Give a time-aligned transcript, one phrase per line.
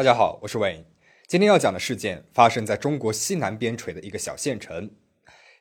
[0.00, 0.84] 大家好，我是 Wayne。
[1.26, 4.90] 今天要讲的事件发生在中国西南边陲的一个小县城。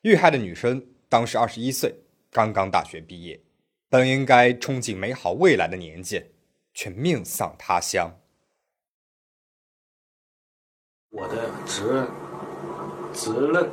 [0.03, 1.93] 遇害的女生当时二十一岁，
[2.31, 3.41] 刚刚大学毕业，
[3.89, 6.23] 本应该憧憬美好未来的年纪，
[6.73, 8.17] 却命丧他乡。
[11.09, 12.07] 我的责任
[13.11, 13.69] 责任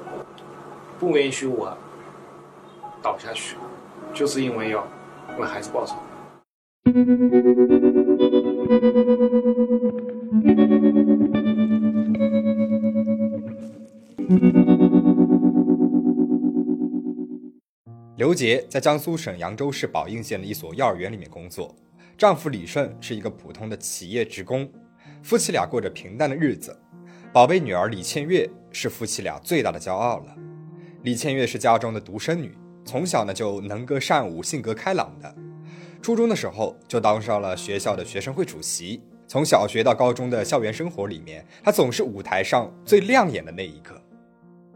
[0.98, 1.78] 不允许我
[3.00, 3.56] 倒下去，
[4.12, 4.84] 就是因为要
[5.38, 5.94] 为孩子报仇。
[18.26, 21.72] 刘杰在江苏省扬州市宝应县的一所幼儿园里面工作，
[22.18, 24.68] 丈夫李顺是一个普通的企业职工，
[25.22, 26.76] 夫妻俩过着平淡的日子。
[27.32, 30.34] 宝贝女儿李倩月是夫妻俩最大的骄傲了。
[31.04, 32.52] 李倩月是家中的独生女，
[32.84, 35.32] 从小呢就能歌善舞，性格开朗的。
[36.02, 39.00] 初中的时候就当上了学校的学生会主席。
[39.28, 44.02] 从小学到高中的校园生活里面，她总是舞台上最亮眼的那一个。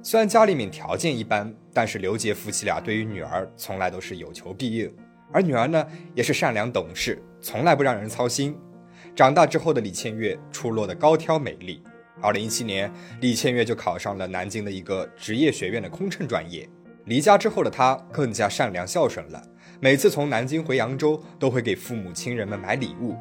[0.02, 4.90] 虽然家里面条件一般，但是刘杰夫妻俩对于女儿从来都是有求必应，
[5.30, 8.56] 而女儿呢也是善良懂事，从来不让人操心。
[9.14, 11.82] 长大之后的李倩月出落的高挑美丽。
[12.22, 12.90] 二零一七年，
[13.20, 16.66] 李倩月就考上了南京的一个职业学院的空乘专业。
[17.04, 19.42] 离家之后的她更加善良孝顺了，
[19.80, 23.14] 每次从南京回扬州都会给父母亲人们买礼物。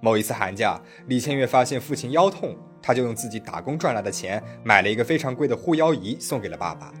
[0.00, 2.56] 某一次寒假，李倩月发现父亲腰痛。
[2.82, 6.92] 他就用自己打工赚来的钱买了一个非常贵的护腰仪送给了爸爸。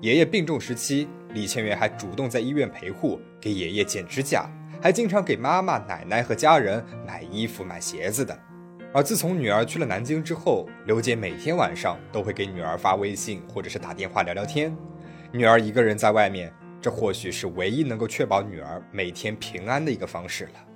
[0.00, 8.38] 爷爷病重时期，李千源还主动在医院陪护，给爷爷剪指甲，还经常给妈妈、奶奶和家人买衣服、买鞋子的。
[8.92, 14.76] 而自从女儿去了南京之后，刘姐每天晚上都会给女儿发微信或者是打电话聊聊天。
[15.30, 20.71] 女儿一个人在外面，这或许是唯一能够确保女儿每天平安的一个方式了。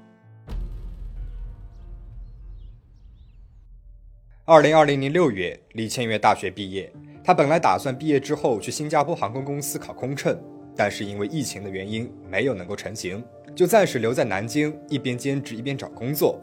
[4.49, 6.89] 二零二零年六月，李千月大学毕业。
[7.25, 10.41] 她本来打算毕业之后去新加坡航空公司考空乘，
[10.77, 13.21] 但是因为疫情的原因，没有能够成行，
[13.56, 16.39] 就暂时留在南京，一边兼职一边找工作。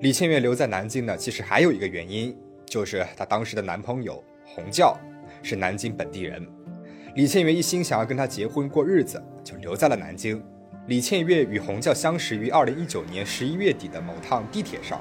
[0.00, 2.34] 李千月留在南京呢，其实还有一个原因，
[2.64, 4.98] 就是她当时的男朋友洪教
[5.42, 6.42] 是南京本地人。
[7.14, 10.42] 李千月一心想要跟他结婚过日子，就留在了南京。
[10.86, 14.98] 李千月与洪教相识于二零一九年十一月底的某趟地铁上。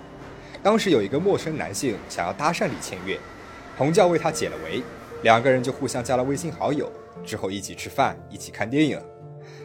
[0.63, 3.19] 当时有一个陌生男性想要搭讪李倩月，
[3.77, 4.81] 洪教为他解了围，
[5.21, 6.89] 两个人就互相加了微信好友，
[7.25, 8.97] 之后一起吃饭，一起看电影。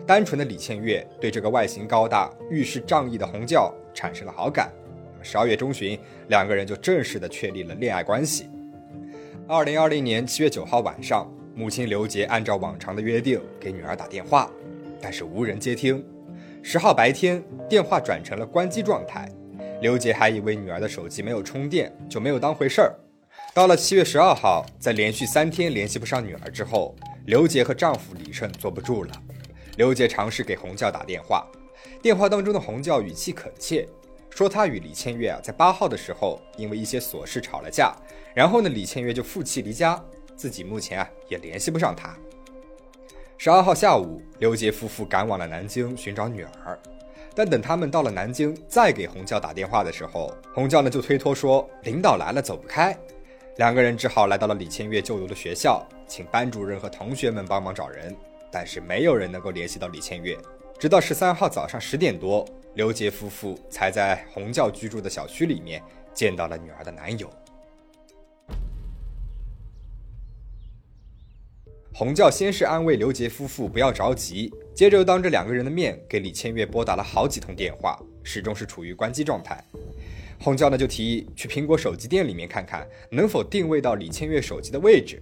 [0.05, 4.73] 单纯的李倩月对这个外形高大、遇事仗义的洪教产生了好感。
[5.23, 5.97] 十二月中旬，
[6.29, 8.51] 两个人就正式的确立了恋爱关系。
[9.47, 14.51] 二零二零年七月九号晚上，母亲刘杰按照往常的约定给女儿打电话，
[15.01, 16.05] 但是无人接听。
[16.61, 19.31] 十号白天，电话转成了关机状态。
[19.81, 22.95] 刘杰还以为女儿的手机没有充电，就没有当回事儿。
[23.55, 26.97] 到了七月十二号，在连续三天联系不上女儿之后，
[27.27, 29.13] 刘杰和丈夫李胜坐不住了。
[29.77, 31.47] 刘杰尝试给洪教打电话，
[32.03, 33.87] 电话当中的洪教语气恳切，
[34.31, 37.95] 说他与李千月啊在八号的时候因为一些琐事吵了架，
[38.35, 40.03] 然后呢李千月就负气离家，
[40.35, 42.17] 自己目前啊也联系不上他。
[43.41, 46.77] 十二号下午，刘杰夫妇赶往了南京寻找女儿。
[47.37, 52.99] 但等他们到了南京，再给洪教打电话的时候，洪教呢就推脱说领导来了走不开，
[53.59, 58.13] 两个人只好来到了李千月就读的学校，请班主任和同学们帮忙找人，
[58.51, 60.37] 但是没有人能够联系到李千月。
[60.77, 62.45] 直到十三号早上十点多，
[62.75, 65.81] 刘杰夫妇才在洪教居住的小区里面
[66.13, 67.31] 见到了女儿的男友。
[71.99, 79.61] 洪教先是安慰刘杰夫妇不要着急，接着又当着两个人的面给李千月拨打了好几通电话，始终是处于关机状态。
[80.39, 85.21] 洪教呢就提议去苹果手机店里面看看能否定位到李千月手机的位置，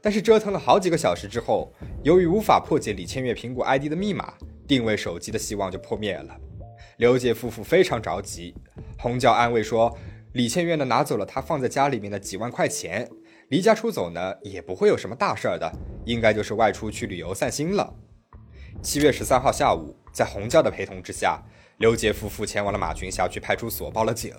[0.00, 1.74] 但是折腾了好几个小时之后，
[2.04, 4.32] 由于无法破解李千月苹果 ID 的密码，
[4.68, 6.36] 定位手机的希望就破灭了。
[6.98, 8.54] 刘杰夫妇非常着急，
[8.96, 9.92] 洪教安慰说，
[10.34, 13.10] 李千月呢拿走了他放在家里面的几万块钱。
[13.52, 15.70] 离家出走呢，也不会有什么大事儿的，
[16.06, 17.94] 应该就是外出去旅游散心了。
[18.80, 21.38] 七月十三号下午，在洪教的陪同之下，
[21.76, 24.34] 刘杰夫妇前往了马群辖区派出所报了警。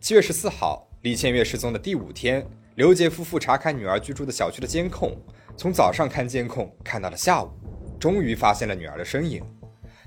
[0.00, 2.44] 七月十四号，李千月失踪的第五天，
[2.74, 5.16] 刘杰夫妇查看女儿居住的小区的监控，
[5.56, 7.52] 从早上看监控看到了下午，
[8.00, 9.40] 终于发现了女儿的身影。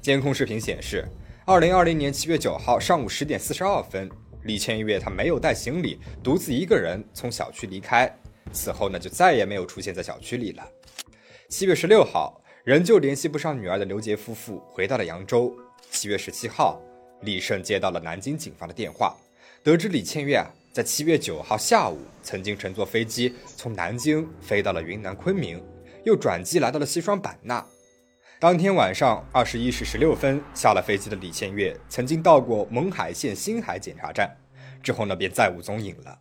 [0.02, 1.08] 监控视频显示，
[1.46, 4.12] 二零二零年七月九号上午十点四十二分，
[4.44, 8.14] 李千月她没有带行李，独自一个人从小区离开。
[8.54, 10.64] 此后呢，就再也没有出现在小区里了。
[11.50, 15.54] 七月十六号，仍旧联系不上女儿的刘杰夫妇回到了扬州。
[15.92, 16.82] 七月十七号，
[17.22, 19.16] 李胜接到了南京警方的电话，
[19.64, 25.64] 得知李倩月啊在七月九号下午，曾经乘坐飞机从南京飞到了云南昆明，
[26.06, 27.64] 又转机来到了西双版纳。
[28.40, 34.36] 当天晚上二十一时十六分下了飞机的李倩月，曾经到过勐海县新海检查站，
[34.82, 36.20] 之后呢便再无踪影了。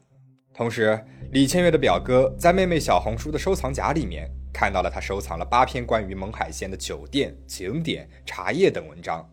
[0.62, 0.96] 同时，
[1.32, 9.28] 李千月的表哥在妹妹小红书的收藏夹里面看到了她收藏了八篇关于勐海县的酒店、景点、茶叶等文章，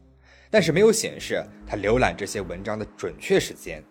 [0.49, 3.83] 但是没有显示她浏览这些文章的准确时间。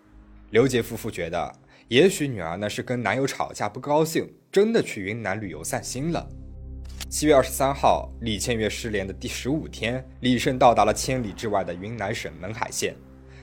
[0.49, 1.49] 刘杰夫妇觉得，
[1.87, 6.27] 也许女儿呢是跟男友吵架不高兴，真的去云南旅游散心了。
[7.09, 12.93] 七月二十三号，李千月失联的第十五天，李胜到达了千里之外的云南省勐海县，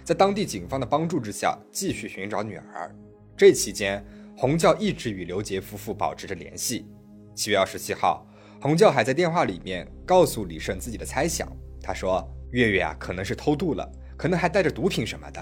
[0.05, 2.95] 在当地警方的帮助之下，继续寻找女儿。
[3.37, 4.03] 这期间，
[4.35, 6.87] 洪教一直与刘杰夫妇保持着联系。
[7.35, 8.27] 七月二十七号，
[8.63, 11.47] 洪教还在电话里面告诉李胜自己的猜想，
[11.83, 13.87] 他说：“月月啊，可能是偷渡了，
[14.17, 15.41] 可能还带着毒品什么的。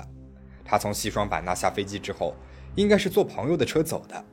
[0.64, 2.34] 他从西双版纳下飞机之后，
[2.74, 4.24] 应该是坐朋友的车走的。”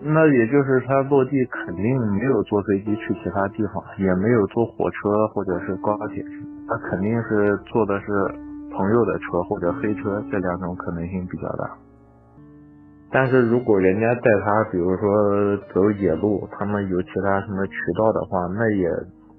[0.00, 6.24] 那也就是他落地肯定没有坐飞机去其他地方，也没有坐火车或者是高铁，
[6.66, 8.24] 他肯定是坐的是
[8.72, 11.76] 朋友的车或者黑车，这两种可能性比较大。
[13.10, 18.88] 但是如果人家带他，比如说走野路，他们有其他什么渠道的话，那也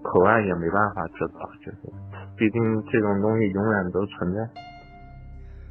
[0.01, 1.77] 口岸也没办法知道，就是，
[2.37, 4.39] 毕竟这种东西永远都存在。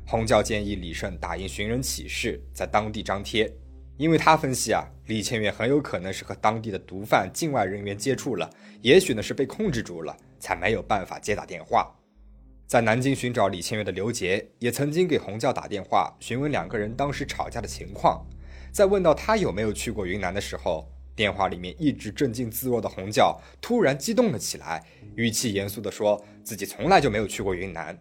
[0.06, 3.50] 洪教建议李胜打印寻人启事，在当地张贴。
[3.96, 8.46] 因为他分析啊，李千月很有可能是和当地的毒贩、境外人员接触了，
[8.82, 11.90] 也许呢是被控制住了，才没有办法接打电话。
[12.66, 18.26] 在南京寻找李千月的刘杰也曾经给洪教打电话询问两个人当时吵架的情况。
[18.72, 24.84] 在问到他有没有去过云南的时候，电话里面一直镇静自若的洪教突然激动了起来，
[25.14, 27.96] 语气严肃地说自己从来就没有去过云南。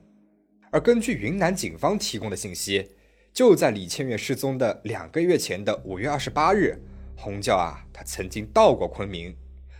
[0.71, 2.91] 而根据云南警方提供的信息。
[3.35, 6.81] 就在李千月失踪的两个月前的五月二十八日，
[7.17, 9.35] 洪教啊，他曾经到过昆明。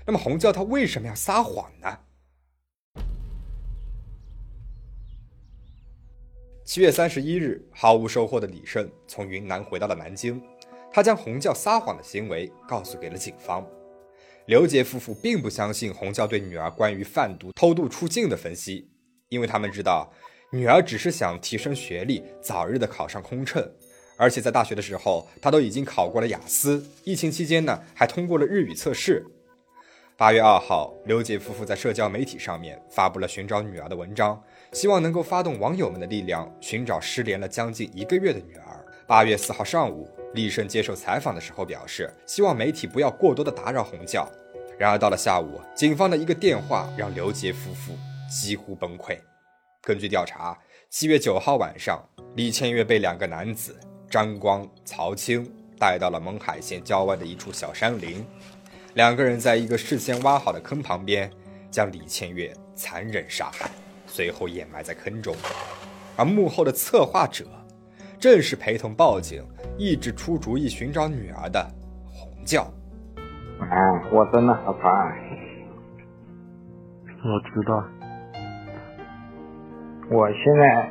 [0.06, 2.00] 那么洪教他为什么要撒谎呢？
[6.66, 10.42] 七月三十一日，毫无收获的李胜从云南回到了南京，
[10.92, 13.64] 他将洪教撒谎的行为告诉给了警方。
[14.48, 18.90] 刘杰夫妇并不相信洪教对女儿关于贩毒、偷渡出境的分析，
[19.30, 20.12] 因为他们知道。
[20.52, 23.64] 女儿只是想提升学历，早日的考上空乘，
[24.18, 26.84] 而且在大学的时候，她都已经考过了雅思。
[27.04, 29.24] 疫情期间呢，还通过了日语测试。
[30.18, 34.42] 八月二号，刘杰夫妇在社交媒体上面发布了寻找女儿的文章，
[34.76, 38.86] 希望能够发动网友们的力量，寻找失联了将近一个月的女儿。
[39.08, 44.30] 八月四号上午，李胜接受采访的时候表示，希望媒体不要过多的打扰洪教。
[44.78, 47.94] 然而到了下午，警方的一个电话让刘杰夫妇
[48.30, 49.18] 几乎崩溃。
[49.82, 52.04] 根据调查，七月九号晚上，
[52.36, 53.80] 李千月被两个男子
[54.10, 55.50] 张光、曹青
[55.80, 58.26] 带到了勐海县郊外的一处小山林。
[58.96, 61.32] 两个人在一个事先挖好的坑旁边，
[61.72, 63.72] 将李千月残忍杀害，
[64.16, 65.36] 随后掩埋在坑中。
[66.16, 67.44] 而幕后的策划者，
[68.18, 69.44] 正是陪同报警、
[69.78, 71.62] 一直出主意寻找女儿的
[72.08, 72.66] 洪教。
[73.60, 73.78] 哎，
[74.14, 75.14] 我真的好烦。
[77.26, 77.84] 我知道。
[80.10, 80.90] 我现在，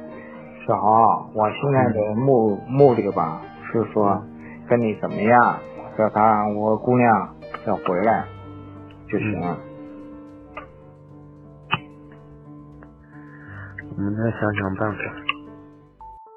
[0.66, 3.40] 小豪，我现在的目目的吧，
[3.72, 4.22] 是说
[4.68, 5.58] 跟你怎么样，
[5.96, 7.34] 叫他我姑娘
[7.66, 8.26] 要回来
[9.10, 9.56] 就行了。
[13.96, 14.98] 我们再想想办法。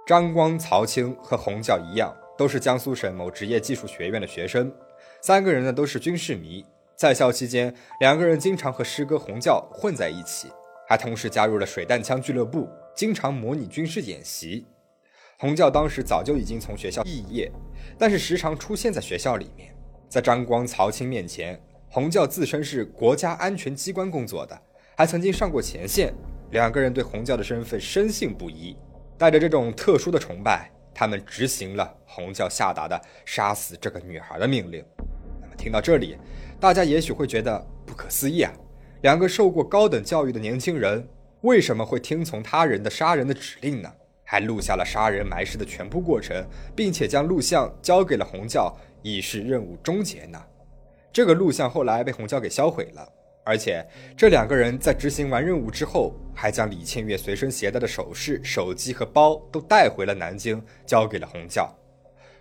[0.06, 4.72] 张光、曹青和洪教一样，都是江苏省某职业技术学院的学生。
[5.22, 6.64] 三个人呢都是军事迷，
[6.96, 10.50] 在校期间，两个人经常和师哥洪教混在一起。
[10.88, 14.66] 还同时加入了水弹枪俱乐部，经常模拟军事演习。
[15.40, 17.52] 洪教当时早就已经从学校毕业，
[17.98, 19.76] 但是时常出现在学校里面。
[20.08, 21.60] 在张光、曹青面前，
[21.90, 24.58] 洪教自称是国家安全机关工作的，
[24.96, 26.14] 还曾经上过前线。
[26.52, 28.76] 两个人对洪教的身份深信不疑，
[29.18, 34.84] 带着这种特殊的崇拜，他们执行了洪教下达的杀死这个女孩的命令。
[35.42, 36.18] 那么听到这里，
[36.60, 38.52] 大家也许会觉得不可思议啊。
[39.02, 41.08] 两个受过高等教育的年轻人
[41.42, 43.92] 为什么会听从他人的杀人的指令呢？
[44.24, 50.42] 还录下了杀人埋尸的全部过程，并且将录像交给了洪教，以示任务终结呢？
[51.14, 53.08] 这个录像后来被洪教给销毁了，
[53.48, 53.82] 而且
[54.18, 61.74] 这两个人在执行完任务之后，还将李千月随身携带的首饰、手机和包都带回了南京，交给了洪教。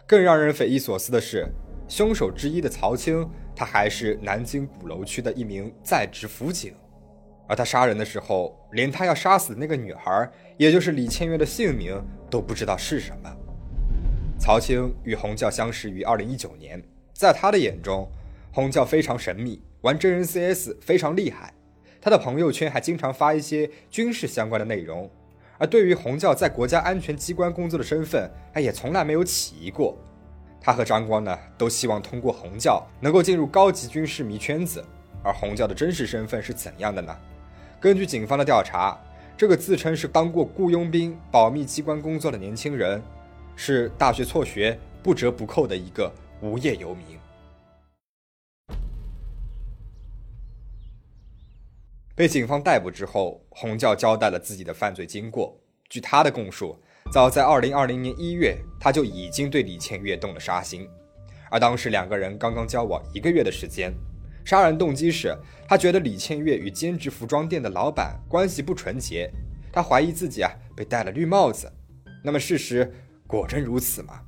[0.04, 1.46] 更让人匪夷所思的是，
[1.86, 3.24] 凶手之一的曹青。
[3.54, 6.74] 他还是南京鼓楼区的一名在职辅警，
[7.48, 11.98] 而他杀人的时候，连他要杀死的那个女孩，也就是李千月的姓名
[12.28, 13.34] 都不知道是什么。
[14.38, 16.82] 曹青与洪教相识于二零一九年，
[17.14, 18.06] 在他的眼中，
[18.52, 21.52] 洪教非常神秘，玩真人 CS 非常厉害。
[22.00, 25.10] 他的朋友圈还经常发一些军事相关的内容，
[25.58, 29.96] 而对于洪教在国家安全机关工作的身份，他，也从来没有起疑过。
[30.60, 34.84] 他和张光呢，都希望通过洪教能够进入高级军事迷圈子。
[35.22, 37.16] 而洪教的真实身份是怎样的呢？
[37.80, 38.98] 根据警方的调查，
[39.36, 43.02] 这个自称是当过雇佣兵、保密机关工作的年轻人。
[43.58, 47.18] 是大学辍学、不折不扣的一个无业游民。
[52.16, 55.54] 被警方逮捕之后，洪教交代了自己的犯罪经过。
[55.90, 56.74] 据他的供述，
[57.12, 60.88] 早在2020年1月，他就已经对李倩月动了杀心。
[61.50, 63.92] 而当时两个人刚刚交往一个月的时间，
[64.46, 65.36] 杀人动机是
[65.68, 69.30] 他觉得李倩月与兼职服装店的老板关系不纯洁，
[69.70, 71.70] 他怀疑自己啊被戴了绿帽子。
[72.24, 72.90] 那么事实？
[73.26, 74.22] 果真如此吗？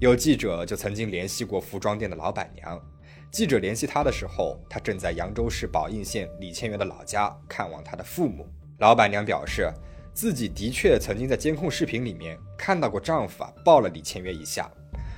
[0.00, 2.82] 有记者就曾经联系过服装店的老板娘。
[3.30, 8.46] 记者联系她的时候，她正在扬州市宝应县李千元的老家看望她的父母。
[8.78, 9.70] 老板娘表示，
[10.12, 14.68] 自己的确曾经在监控视频里面看到过丈夫啊抱了李千月一下，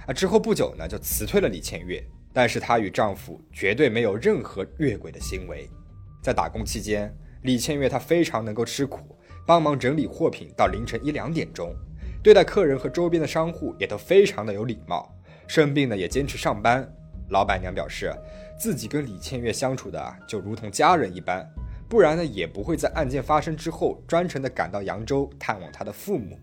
[0.07, 2.03] 啊之后不久呢就辞退了李千月。
[2.35, 5.69] 但是她与丈夫绝对没有任何越轨的行为。
[6.23, 9.17] 在打工期间，李千月她非常能够吃苦，
[9.47, 11.75] 帮忙整理货品到凌晨一两点钟。
[12.23, 15.15] 对待客人和周边的商户也都非常的有礼貌，
[15.47, 16.91] 生病呢也坚持上班。
[17.33, 18.15] 老板娘表示，
[18.59, 21.49] 自己跟李千月相处的就如同家人一般，
[21.89, 26.39] 不然呢也不会在案件发生之后专程的赶到扬州探望她的父母。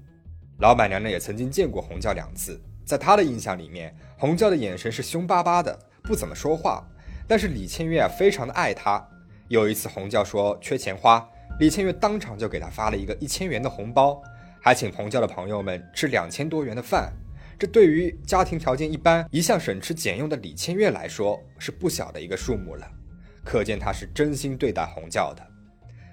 [0.57, 6.83] 老板娘呢也曾经见过洪教两次，在她的印象里面，洪教的眼神是凶巴巴的，不怎么说话。
[7.27, 9.07] 但是李千月啊非常的爱他。
[9.47, 11.23] 有一次洪教说缺钱花，
[11.59, 14.19] 李千月当场就给他发了一个一千元的红包。
[14.59, 17.13] 还请洪教的朋友们吃两千多元的饭，
[17.59, 22.89] 这对于家庭条件一般、一向省吃俭用的李千月来说是不小的一个数目了。
[23.43, 25.45] 可见他是真心对待洪教的。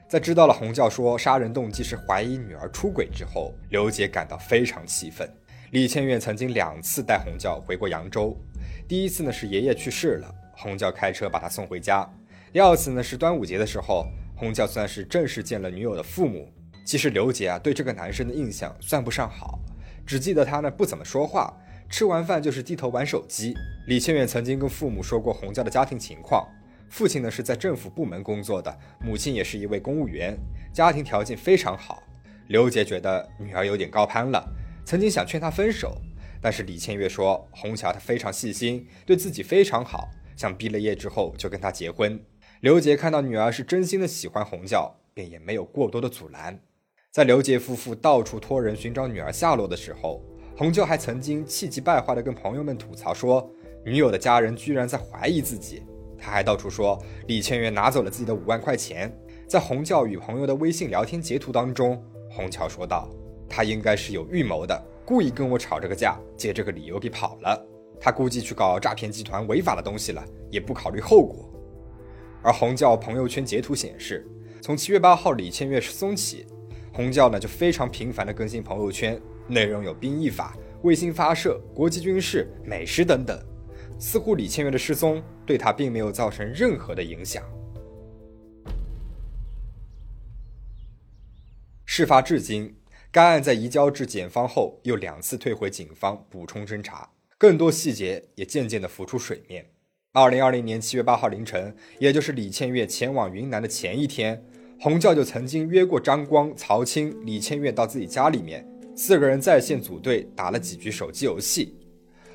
[0.08, 5.28] 在知道了洪教说杀人动机是怀疑女儿出轨之后，刘杰感到非常气愤。
[5.70, 8.36] 李千月曾经两次带洪教回过扬州，
[8.88, 12.08] 第一次呢是爷爷去世了，洪教开车把他送回家；
[12.52, 16.52] 第二次呢是端午节的时候，洪教算是正式见了女友的父母。
[16.84, 19.58] 其实刘杰啊，对这个男生的印象算不上好，
[20.06, 21.52] 只记得他呢不怎么说话，
[21.90, 23.54] 吃完饭就是低头玩手机。
[23.86, 26.48] 李千远曾经跟父母说过洪家的家庭情况，
[26.88, 30.36] 父亲呢是在政府部门工作的，母亲也是一位公务员，
[30.72, 32.02] 家庭条件非常好。
[32.48, 34.48] 刘杰觉得女儿有点高攀了，
[34.84, 36.00] 曾经想劝她分手，
[36.40, 42.20] 但是李千月说洪霞她非常细心，对自己非常好，想毕了业之后就跟他结婚。
[42.60, 46.60] 刘杰看到女儿是真心的喜欢洪教，便也没有过多的阻拦。
[47.16, 50.22] 在刘杰夫妇到处托人寻找女儿下落的时候，
[50.54, 53.50] 洪教还曾经气急败坏地跟朋友们吐槽说，
[53.86, 55.82] 女友的家人居然在怀疑自己。
[56.18, 59.10] 他还到处说李千元拿走了自己的五万块钱。
[59.48, 61.98] 在洪教与朋友的微信聊天截图当中，
[62.30, 63.08] 洪桥说道
[63.48, 67.66] ：“他应该是有预谋的，故意跟我吵这个架，借这个理由给跑了。
[67.98, 71.50] 他估计去搞诈骗集团违法的东西了，也不考虑后果。”
[72.44, 74.28] 而洪教朋友圈截图显示，
[74.60, 76.44] 从七月八号李千月失踪起。
[76.96, 83.38] 洪教呢就非常频繁的更新朋友圈，内容有兵役法、卫星发射、国际军事、美食等等，
[83.98, 87.42] 似乎李千月的失踪对他并没有造成任何的影响。
[91.84, 92.74] 事发至今，
[93.10, 99.66] 该案在移交至检方后又两次退回警方补充侦查，更多细节也渐渐的浮出水面。
[100.12, 104.42] 二零二零年七月八号凌晨，也就是李千月前往云南的前一天。
[104.78, 108.64] 洪教就曾经约过张光、曹青、李千月到自己家里面，
[108.94, 111.74] 四个人在线组队打了几局手机游戏。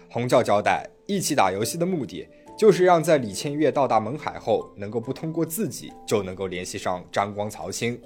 [0.09, 7.99] 洪教交代，一起打游戏的目的就是让在李千月到达勐海后，能够不通过自己就能够联系上张光、曹青。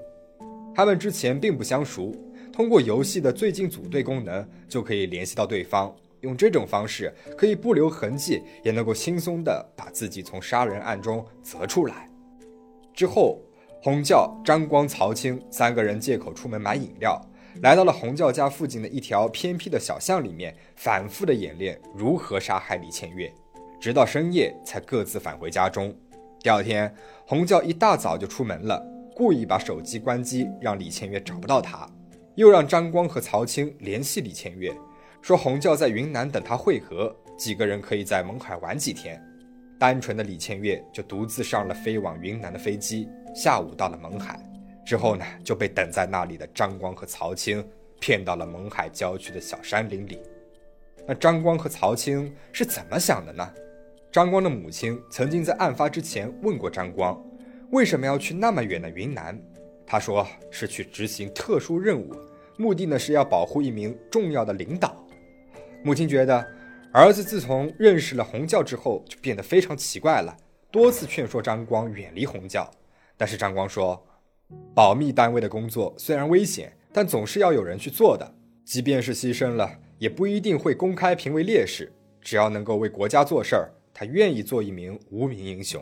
[0.75, 2.13] 他们之前并不相熟，
[2.51, 5.95] 通过游戏的最近组队功能就可以联系到对方。
[6.19, 12.09] 用这种方式可以不留痕迹，也能够轻松的把自己从杀人案中择出来。
[12.93, 13.39] 之后。
[13.85, 17.21] 洪教、张光、曹青三个人借口出门买饮料，
[17.61, 23.31] 来到了洪教家附近的一条偏僻的小巷里面，反复的演练如何杀害李千月，
[23.79, 25.95] 直到深夜才各自返回家中。
[26.39, 26.91] 第二天，
[27.27, 31.87] 洪教一大早就出门了，故意把手机关机，让李千月找不到他，
[32.33, 34.75] 又让张光和曹青联系李千月，
[35.21, 39.23] 说洪教在云南等他会合，几个人可以在勐海玩几天。
[39.77, 43.07] 单纯的李千月就独自上了飞往云南的飞机。
[43.35, 44.41] 下午到了勐海，
[44.85, 47.67] 之后呢就被等在那里的张光和曹青
[47.99, 50.21] 骗到了勐海郊区的小山林里。
[51.05, 53.53] 那张光和曹青是怎么想的呢？
[54.09, 57.21] 张光的母亲曾经在案发之前问过张光，
[57.71, 59.37] 为什么要去那么远的云南？
[59.85, 62.15] 他说是去执行特殊任务，
[62.57, 64.95] 目的呢是要保护一名重要的领导。
[65.83, 66.43] 母亲觉得
[66.93, 70.35] 儿子自从认识了红教之后，就变得非常奇怪了，
[70.71, 72.67] 多次劝说张光远离红教，
[73.17, 74.05] 但是张光说，
[74.73, 79.79] 保密单位的工作虽然危险，但总是要有人去做的，即便是牺牲了。
[79.97, 85.81] 也不一定会公开评为烈士，只要能够为国家做事儿，他愿意做一名无名英雄。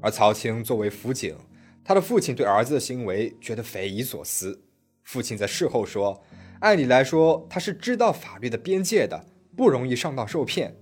[0.00, 1.36] 而曹青作为辅警，
[1.84, 4.58] 他的父亲对儿子的行为觉得匪夷所思。
[5.04, 6.22] 父亲在事后说
[6.60, 10.74] ：“按理来说，他是知道法律的边界的，不容易上当受骗。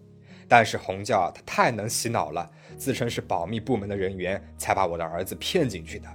[0.49, 6.09] 但是洪教他太能洗脑了，自称是保密部门的人员，才把我的儿子骗进去的。”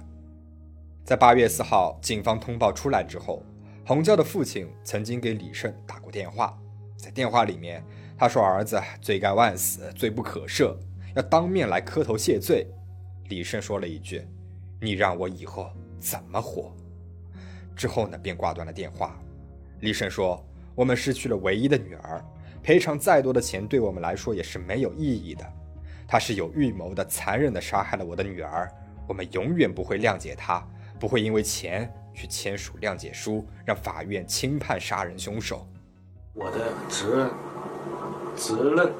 [1.04, 3.42] 在八月四号，警方通报出来之后。
[3.86, 6.56] 洪教的父亲曾经给李胜打过电话，
[6.96, 7.82] 在电话里面，
[8.16, 10.76] 他说儿子罪该万死，罪不可赦，
[11.16, 12.68] 要当面来磕头谢罪。
[13.30, 14.24] 李胜说了一句
[14.80, 15.68] ：“你让我以后
[15.98, 16.72] 怎么活？”
[17.74, 19.18] 之后呢，便挂断了电话。
[19.80, 20.40] 李胜说
[20.76, 22.24] ：“我们失去了唯一的女儿，
[22.62, 25.44] 赔偿再多的钱对我们来说也是没有意义的。
[26.06, 28.68] 他是有预谋的、残忍的杀害了我的女儿，
[29.08, 30.66] 我们永远不会谅解他，
[30.98, 35.66] 不会因为钱。”去签署谅解书，让法院轻判杀人凶手。
[36.34, 37.30] 我的责任
[38.36, 38.92] 责任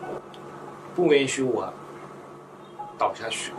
[0.94, 1.70] 不允许我
[2.96, 3.52] 倒下去。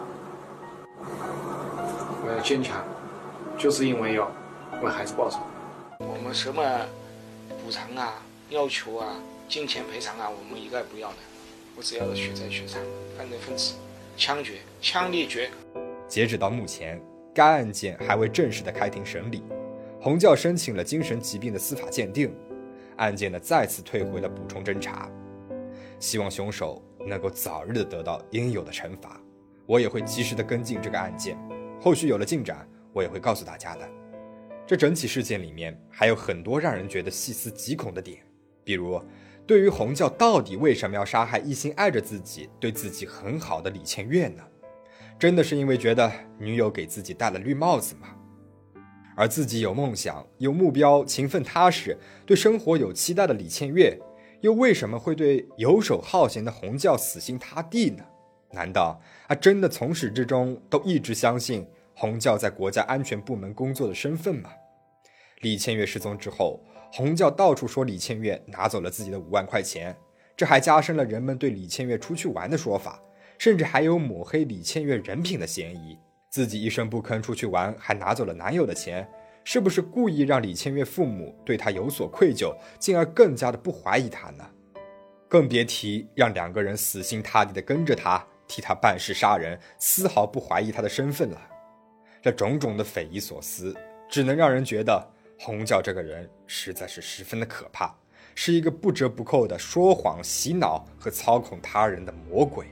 [2.23, 2.81] 我要坚强，
[3.57, 4.31] 就是因为要
[4.81, 5.41] 为孩子报仇。
[5.99, 6.63] 我们什么
[7.63, 8.13] 补偿啊、
[8.49, 9.13] 要求啊、
[9.51, 11.17] 金钱赔偿啊，我们一概不要的。
[11.75, 12.81] 我只要的血债血偿，
[13.17, 13.73] 犯罪分子
[14.15, 15.49] 枪决，枪毙决。
[16.07, 16.99] 截止到目前。
[17.33, 19.41] 该案件还未正式的开庭审理，
[20.01, 22.33] 洪教申请了精神疾病的司法鉴定，
[22.97, 25.09] 案件呢再次退回了补充侦查，
[25.97, 29.17] 希望凶手能够早日的得到应有的惩罚。
[29.65, 31.37] 我也会及时的跟进这个案件，
[31.79, 33.89] 后续有了进展，我也会告诉大家的。
[34.67, 38.21] 这整起事件里面还有很多让人觉得细思极恐的点，
[38.65, 39.01] 比如，
[39.51, 44.41] 对于洪教到底为什么要杀害一心爱着自己、对自己很好的李倩月呢？
[45.19, 46.09] 真的是因为觉得
[46.39, 48.15] 女友给自己戴了绿帽子吗？
[49.13, 53.99] 而自己有梦想、有目标、勤奋踏实、对生活有期待的李倩月，
[54.39, 58.05] 又为什么会对游手好闲的洪教死心塌地呢？
[58.51, 64.49] 难道他真的从始至终都一直相信洪教在国家安全部门工作的身份吗？
[65.41, 69.95] 李倩月失踪之后，洪教到处说李倩月拿走了自己的五万块钱，
[70.35, 73.01] 这还加深了人们对李倩月出去玩的说法。
[73.37, 75.97] 甚至还有抹黑李倩月人品的嫌疑，
[76.29, 79.09] 自己一声不吭出去玩，还拿走了男友的钱，
[79.43, 84.47] 是不是故意让李倩月父母对她有所愧疚，进而更加的不怀疑她呢？
[85.27, 91.41] 更别提让两个人死心塌地的跟着她，替她办事杀人，丝毫不怀疑她的身份了。
[92.21, 93.75] 这种种的匪夷所思，
[94.07, 95.11] 只能让人觉得
[95.43, 97.91] 红教这个人实在是十分的可怕，
[98.35, 102.67] 是一个不折不扣的说谎、洗脑和操控他人的魔鬼。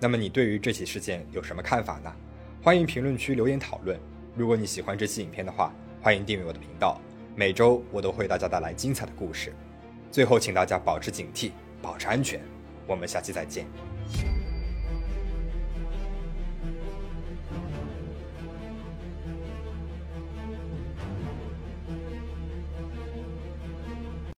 [0.00, 2.12] 那么你对于这起事件有什么看法呢？
[2.60, 3.96] 欢迎评论区留言讨论。
[4.34, 5.72] 如果你喜欢这期影片的话，
[6.02, 7.00] 欢迎订阅我的频道。
[7.36, 9.54] 每周我都会为大家带来精彩的故事。
[10.10, 12.40] 最后，请大家保持警惕，保持安全。
[12.84, 13.64] 我们下期再见。